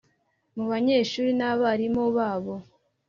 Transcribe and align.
mu 0.55 0.63
banyeshuri 0.71 1.29
n’abarimu 1.39 2.03
babo 2.17 2.53